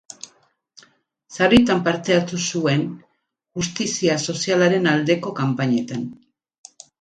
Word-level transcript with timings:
Sarritan 1.35 1.83
parte 1.87 2.15
hartu 2.15 2.39
zuen 2.53 2.85
justizia 3.65 4.17
sozialaren 4.33 4.91
aldeko 4.95 5.35
kanpainetan. 5.43 6.11